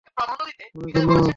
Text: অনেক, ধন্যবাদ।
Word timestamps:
অনেক, 0.21 0.57
ধন্যবাদ। 0.95 1.23